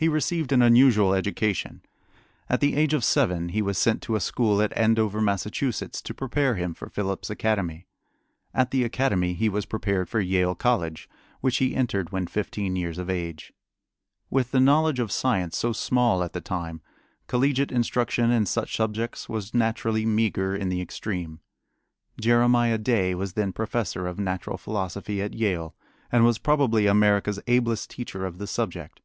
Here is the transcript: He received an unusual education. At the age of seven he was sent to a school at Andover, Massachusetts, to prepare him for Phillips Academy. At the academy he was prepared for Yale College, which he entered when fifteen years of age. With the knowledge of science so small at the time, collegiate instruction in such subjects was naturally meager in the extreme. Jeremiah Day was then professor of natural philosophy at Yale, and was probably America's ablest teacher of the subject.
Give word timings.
He 0.00 0.06
received 0.08 0.52
an 0.52 0.62
unusual 0.62 1.12
education. 1.12 1.82
At 2.48 2.60
the 2.60 2.76
age 2.76 2.94
of 2.94 3.02
seven 3.02 3.48
he 3.48 3.60
was 3.60 3.76
sent 3.78 4.00
to 4.02 4.14
a 4.14 4.20
school 4.20 4.62
at 4.62 4.72
Andover, 4.78 5.20
Massachusetts, 5.20 6.00
to 6.02 6.14
prepare 6.14 6.54
him 6.54 6.72
for 6.72 6.88
Phillips 6.88 7.30
Academy. 7.30 7.88
At 8.54 8.70
the 8.70 8.84
academy 8.84 9.34
he 9.34 9.48
was 9.48 9.66
prepared 9.66 10.08
for 10.08 10.20
Yale 10.20 10.54
College, 10.54 11.08
which 11.40 11.56
he 11.56 11.74
entered 11.74 12.10
when 12.12 12.28
fifteen 12.28 12.76
years 12.76 12.96
of 12.98 13.10
age. 13.10 13.52
With 14.30 14.52
the 14.52 14.60
knowledge 14.60 15.00
of 15.00 15.10
science 15.10 15.56
so 15.56 15.72
small 15.72 16.22
at 16.22 16.32
the 16.32 16.40
time, 16.40 16.80
collegiate 17.26 17.72
instruction 17.72 18.30
in 18.30 18.46
such 18.46 18.76
subjects 18.76 19.28
was 19.28 19.52
naturally 19.52 20.06
meager 20.06 20.54
in 20.54 20.68
the 20.68 20.80
extreme. 20.80 21.40
Jeremiah 22.20 22.78
Day 22.78 23.16
was 23.16 23.32
then 23.32 23.52
professor 23.52 24.06
of 24.06 24.20
natural 24.20 24.58
philosophy 24.58 25.20
at 25.20 25.34
Yale, 25.34 25.74
and 26.12 26.24
was 26.24 26.38
probably 26.38 26.86
America's 26.86 27.40
ablest 27.48 27.90
teacher 27.90 28.24
of 28.24 28.38
the 28.38 28.46
subject. 28.46 29.00